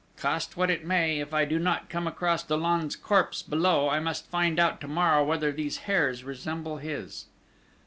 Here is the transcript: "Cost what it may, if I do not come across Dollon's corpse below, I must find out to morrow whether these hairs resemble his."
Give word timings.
"Cost 0.17 0.57
what 0.57 0.71
it 0.71 0.83
may, 0.83 1.19
if 1.19 1.31
I 1.31 1.45
do 1.45 1.59
not 1.59 1.87
come 1.87 2.07
across 2.07 2.41
Dollon's 2.43 2.95
corpse 2.95 3.43
below, 3.43 3.87
I 3.87 3.99
must 3.99 4.25
find 4.31 4.59
out 4.59 4.81
to 4.81 4.87
morrow 4.87 5.23
whether 5.23 5.51
these 5.51 5.77
hairs 5.85 6.23
resemble 6.23 6.77
his." 6.77 7.27